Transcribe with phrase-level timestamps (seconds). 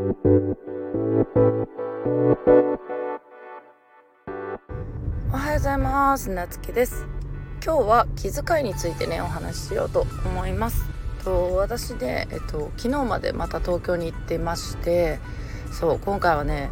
[0.00, 0.02] お
[5.36, 6.30] はようございます。
[6.30, 7.04] なつきです。
[7.62, 10.86] 今日は気遣いについてねお話ししようと思います。
[11.22, 15.18] と私で、えっと、昨日までまた東京に行ってまして
[15.70, 16.70] そう今回はね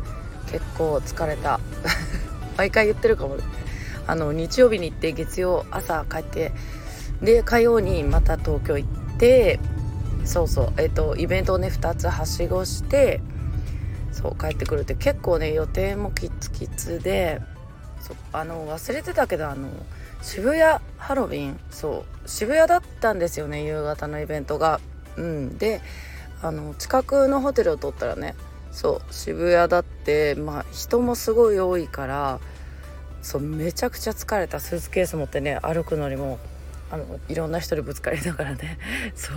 [0.51, 1.61] 結構疲れた。
[2.57, 3.37] 毎回言ってるかも
[4.07, 6.53] あの日曜日に行って月曜朝帰って
[7.21, 9.61] で火曜にまた東京行って
[10.29, 10.73] そうそう。
[10.77, 13.23] えっとイベントをね2つはしごして
[14.13, 17.41] そう帰ってくるって結構ね予定もキツキツで
[18.03, 19.69] そうあの忘れてたけどあの
[20.21, 20.63] 渋谷
[20.99, 24.81] ハロウィンそう渋谷だったんですよね夕方のイベントが。
[25.17, 25.81] うん、で
[26.43, 28.37] あの近くのホテルを取ったらね
[28.71, 32.39] そう渋谷だってまあ人もすごい多いから
[33.23, 34.61] そうめちゃくちゃ疲れた。
[34.61, 36.39] スーツケース持ってね歩くのにも
[36.91, 38.79] あのいろんな人にぶつかりながらね
[39.15, 39.37] そう。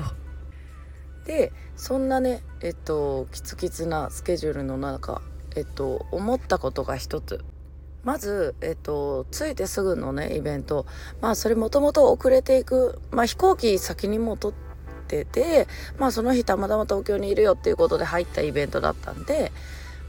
[1.25, 5.21] でそんなねえっとキツキツなスケジュールの中
[5.55, 7.43] えっと思ったことが一つ。
[8.03, 10.87] まず、えっと、着いてすぐのねイベント。
[11.21, 14.71] まあそれもともと遅れていく、まあ、飛行機先にも取っ
[15.07, 15.67] てて
[15.99, 19.51] まあその日たまたま東京にいるよっていうことで入ったイベントだったんで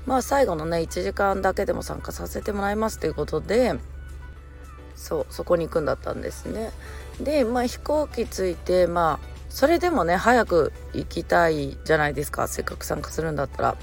[0.06, 3.74] まあ最後のね1時間だけでも参加させてもらいますということで
[4.94, 6.70] そうそこに行くんだったんですね。
[7.20, 12.48] でまあ飛行機着いてまあそれでもね早く行きたいじゃないですか。
[12.48, 13.76] せっかく参加するんだったら。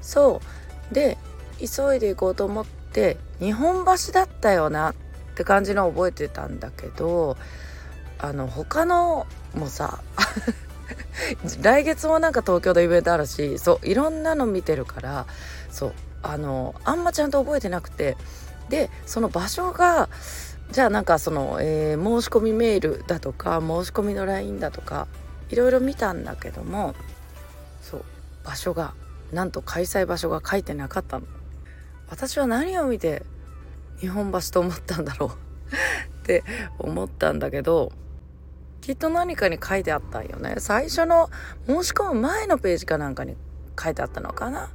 [0.00, 0.40] そ
[0.90, 0.94] う。
[0.94, 1.18] で
[1.58, 4.94] 急いで行こうと思って日本橋だったよなっ
[5.34, 7.36] て感じの覚えてたんだけど
[8.18, 10.00] あの他のもさ
[11.62, 15.26] 来月もなんか東京でイベントあるしそういろんなの見てるから
[15.70, 15.92] そう
[16.22, 18.16] あのあんまちゃんと覚えてなくて。
[18.68, 20.08] でその場所が
[20.72, 25.06] じゃあなんかその、えー、申し込みメールだとか申し込みの LINE だとか
[25.50, 26.94] いろいろ見たんだけども
[27.82, 28.04] そう
[28.42, 28.94] 場所が
[29.32, 31.26] なんと開催場所が書いてなかったの。
[32.08, 33.22] 私は何を見て
[33.98, 35.30] 日本橋と思ったんだろう。
[36.20, 36.42] って
[36.78, 37.90] 思ったんだけど
[38.80, 40.54] きっと何かに書いてあったんよね。
[40.58, 41.30] 最初の
[41.66, 43.36] 申し込む前のページかなんかに
[43.78, 44.70] 書いてあったのかな。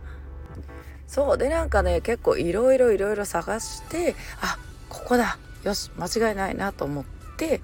[1.07, 1.37] そう。
[1.39, 5.39] でなんかね結構いろいろいろいろ探してあここだ。
[5.63, 7.05] よし間違いないなと思っ
[7.37, 7.61] て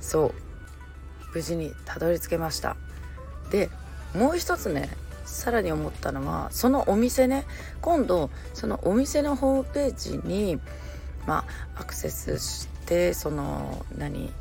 [0.00, 0.34] そう
[1.34, 2.76] 無事にたどり着けました。
[3.50, 3.70] で
[4.14, 4.88] もう一つね
[5.24, 7.44] さらに思ったのはそのお店ね
[7.80, 10.58] 今度そのお店のホームページに
[11.26, 14.32] まあアクセスしてその何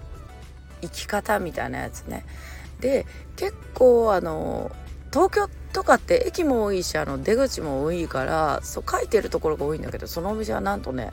[0.81, 2.25] 生き方みたいなやつね。
[2.79, 4.71] で結構あの
[5.11, 11.11] 東京とかって駅も多いしあの出口も多いからそう書いてるところが多いんだけどそのお店はなんとね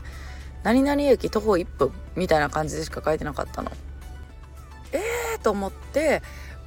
[0.62, 3.70] 何々駅徒歩1分みたいな感じでしか書いてなかったの。
[4.92, 6.22] えーと思って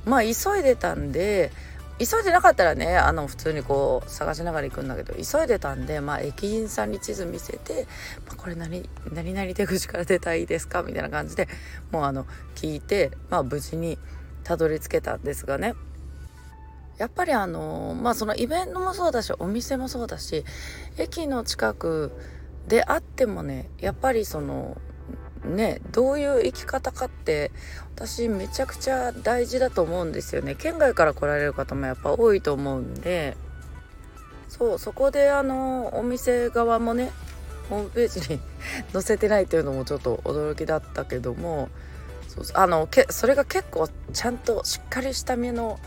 [0.05, 1.51] まあ急いでたんで
[1.97, 7.87] 急いでなかったらねあの普通にこう探しながら行くんだけど急いでたんで、まあ、駅員さんに地図見せて
[8.27, 11.47] 「まあ、これ何何々出口から出たらいいですか?」みたいな感じで
[11.91, 13.97] もうあの聞いて、まあ、無事に
[14.43, 15.73] たどり着けたんですがね
[16.97, 20.43] やっぱりあのまあそのイベントもそうだしお店もそうだし
[20.97, 22.11] 駅の近く
[22.67, 24.77] であってもねやっぱりその
[25.43, 27.51] ねどういう生き方かって
[27.95, 30.55] 私めちゃくちゃ大事だと思うんですよね。
[30.55, 33.37] 県外から来られる方もやっぱ多いと思うんで。
[34.47, 37.11] そうそこであのお店側もね
[37.69, 38.39] ホームページに
[38.93, 41.67] 載せてないっていうのもちょっと驚きだったけども
[42.29, 45.77] そうあのけそれが結構ちゃんとしっかりした目の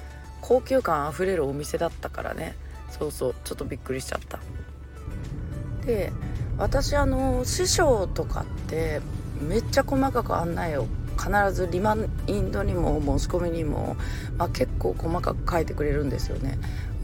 [0.43, 2.57] 高級感あふれるお店だったからね。
[2.91, 4.39] そうそうちょっとびっくりしちゃった。
[5.87, 6.13] で
[6.59, 9.01] 私あの師匠とかって
[9.41, 10.87] めっちゃ細かく案内を
[11.19, 11.97] 必ずリマ
[12.27, 13.97] インドにも申し込みにも、
[14.37, 16.59] まあ、結構細かく書いてくれるんですよね。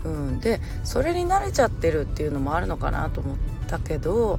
[0.05, 4.39] うん、でそれに慣れちゃってるっていうのもあるのかなと思ったけど、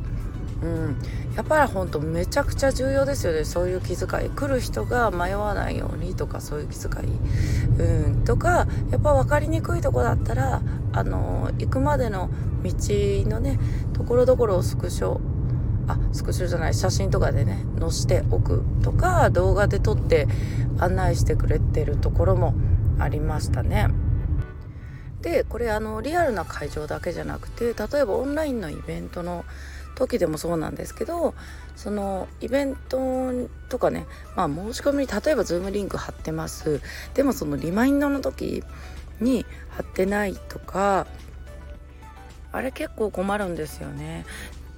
[0.61, 0.97] うん、
[1.35, 3.43] やっぱり本当めちゃくちゃ重要ですよね。
[3.45, 4.29] そういう気遣い。
[4.29, 10.61] 来る人が迷わないようにとかそういう気遣い、うん、とかやっぱ分かりにくいとこだったら
[10.95, 12.29] あの行くまでの
[12.64, 12.72] 道
[13.29, 13.59] のね
[13.93, 15.19] ところどころをスクショ
[15.87, 20.28] あスクショじゃない写真とかでね載しておくとか動画で撮って
[20.79, 22.55] 案内してくれてるところも
[22.97, 23.90] ありましたね。
[25.22, 29.43] でこれあのリアルな会場だけじゃなくて例えばオンラインのイベントの
[29.96, 31.34] 時でもそうなんですけど
[31.75, 33.31] そのイベント
[33.69, 34.05] とかね、
[34.35, 36.81] まあ、申し込みに例えば Zoom リンク貼ってます
[37.16, 38.64] でもそのリマインドの時
[39.20, 41.08] に貼ってないとか
[42.52, 44.26] あれ結構困るんですよね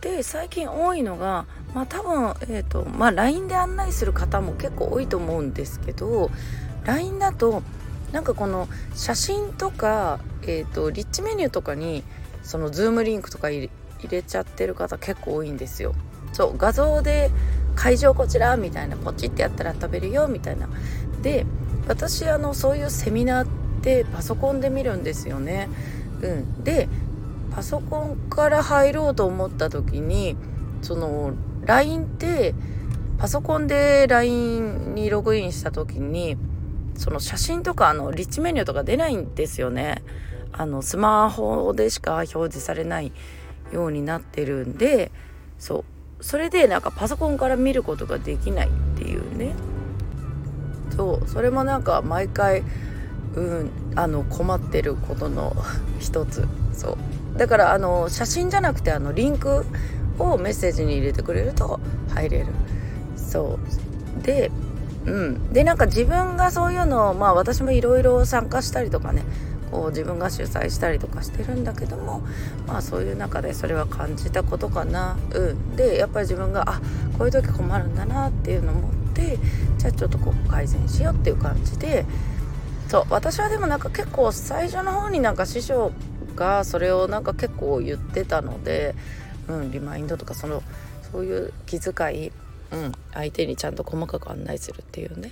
[0.01, 6.29] で最近多いのが、まあ、多分、えーとまあ、LINE で案内する方も結構多いと思うんですけど
[6.85, 7.63] LINE だと
[8.11, 12.03] なんかこの写真とか、えーと、リッチメニューとかに
[12.43, 13.69] そのズームリンクとか入
[14.09, 15.93] れちゃってる方結構多いんですよ。
[16.31, 17.31] そう画像で
[17.75, 20.69] 会場こちらみたいなポチってやったら食べるよみたいな。
[21.21, 21.45] で
[21.87, 23.47] 私あのそういうセミナー
[23.87, 25.69] ってパソコンで見るんですよね。
[26.21, 26.89] うん、で
[27.55, 30.35] パソコンから入ろうと思った時に
[30.81, 31.33] その
[31.65, 32.53] LINE って
[33.17, 36.35] パソコンで LINE にログインした時に
[36.95, 40.03] その写真とかあのリッチメニューとか出ないんですよね。
[40.51, 43.13] あのスマホでしか表示されない
[43.71, 45.11] ようになってるんで
[45.59, 45.85] そ
[46.19, 49.53] うそれでなんかパソコンから見ることができないっていうね
[50.95, 52.63] そうそれもなんか毎回
[53.37, 55.55] うんあの困ってることの
[55.99, 56.47] 一つ。
[56.73, 56.97] そ
[57.35, 57.37] う。
[57.37, 59.63] だからあの写真じゃなくてあのリンク
[60.17, 61.79] をメッセージに入れてくれると
[62.13, 62.47] 入れる。
[63.15, 63.59] そ
[64.19, 64.23] う。
[64.23, 64.49] で
[65.05, 65.53] うん。
[65.53, 69.23] でなんか自分がそういうのをまあ私もいろいろ参加したりとかね
[69.69, 72.23] こう自分が主催したりとかしてるんだけども
[72.65, 75.15] まあそういう中でそれは感じたことかな。
[75.31, 75.75] うん。
[75.75, 76.81] でやっぱり自分があ
[77.19, 79.37] こういう時困るんだなっていうのを思って
[79.77, 82.03] じゃあちょっとこう改善しようっていう感じで
[82.87, 85.91] そう私はでもなんか結構最初の方になんか師匠
[86.35, 88.95] がそれをなんか結構言ってたので、
[89.47, 90.63] うん、リマインドとかその
[91.11, 92.31] そういう気遣い、
[92.71, 95.31] うん、相手にちゃんと細かく案内するっていうね。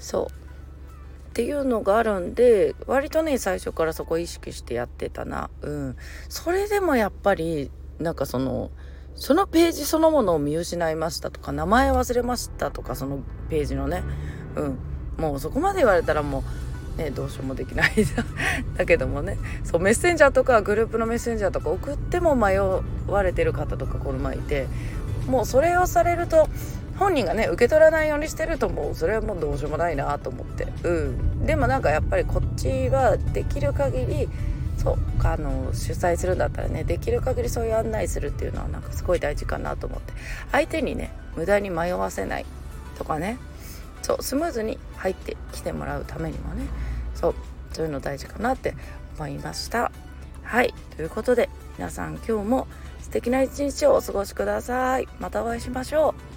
[0.00, 0.26] そう。
[0.26, 5.48] っていうのがあるんで割とね最初からそこ意識してやってたな。
[5.62, 5.96] うん。
[6.28, 8.70] それでもやっぱりなんかその
[9.14, 14.02] そのページそのものを見失いましたとか名前忘れましたとかそのページのね。
[14.56, 14.78] うん。
[15.16, 16.42] もうそこまで言われたらもう
[16.96, 17.92] ね、どうしようもできない。
[18.76, 24.66] だけどもねそうメッセンジャーとかグループのメッセンジャーとか送っても迷われてる方とかこの前いて
[25.26, 26.48] もうそれをされると
[26.98, 30.68] 本人がね受け取らないようにしてるともうそれはもうどうしようもないなと思って。
[30.84, 31.46] うん。
[31.46, 34.28] でもなんかやっぱりこっちはできる限り
[34.76, 40.12] そうあの主催するんだったらねできる限りそういう案内するっていうのはなんかすごい大事かなと思って。
[40.52, 42.46] 相手にね無駄に迷わせない
[42.98, 43.38] とかね
[44.02, 46.66] そうスムーズに入ってきてもらうためにもね。
[47.14, 47.34] そう
[47.72, 48.74] そういうの大事かなって
[49.16, 49.90] 思いました。
[50.42, 52.66] はいということで皆さん今日も
[53.00, 55.08] 素敵な一日をお過ごしください。
[55.20, 56.31] またお会いしましょう。